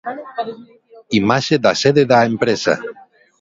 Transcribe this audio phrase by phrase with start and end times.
[1.19, 2.73] Imaxe da sede da empresa.